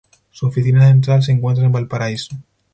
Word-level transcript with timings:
Su 0.31 0.47
oficina 0.47 0.87
central 0.89 1.21
se 1.21 1.31
encuentra 1.31 1.63
en 1.63 1.71
Valparaíso. 1.73 2.35